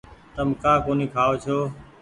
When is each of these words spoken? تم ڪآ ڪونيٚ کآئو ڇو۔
تم 0.35 0.47
ڪآ 0.61 0.73
ڪونيٚ 0.85 1.11
کآئو 1.13 1.33
ڇو۔ 1.43 1.57